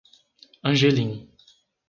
[0.63, 1.29] Angelim